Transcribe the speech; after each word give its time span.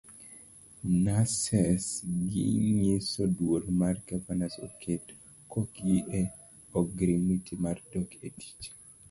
Nurses 1.03 1.85
ginyiso 2.31 3.21
duol 3.35 3.65
mar 3.79 3.95
governors 4.09 4.55
oket 4.67 5.05
kokgi 5.51 5.95
e 6.21 6.23
ogirimiti 6.79 7.53
mar 7.63 7.77
dok 7.93 8.09
etich. 8.27 8.65